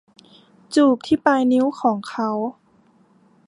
[0.75, 2.29] จูบที่ปลายนิ้วของเขา